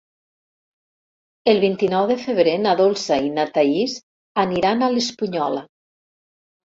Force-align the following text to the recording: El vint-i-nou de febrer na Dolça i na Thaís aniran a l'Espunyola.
El 1.51 1.59
vint-i-nou 1.63 2.07
de 2.11 2.15
febrer 2.21 2.55
na 2.61 2.73
Dolça 2.79 3.17
i 3.25 3.29
na 3.35 3.45
Thaís 3.57 3.93
aniran 4.45 4.81
a 4.81 4.89
l'Espunyola. 4.95 5.63